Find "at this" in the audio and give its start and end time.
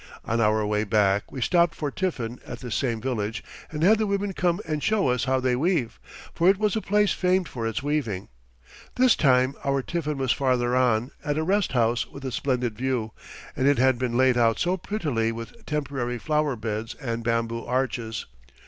2.43-2.73